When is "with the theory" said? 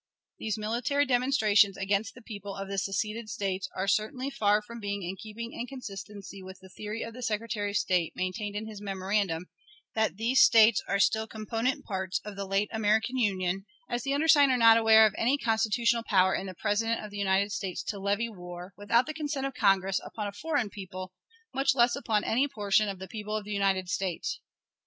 6.41-7.03